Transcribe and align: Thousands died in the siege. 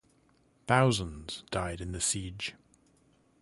Thousands 0.65 1.43
died 1.51 1.79
in 1.79 1.91
the 1.91 2.01
siege. 2.01 2.55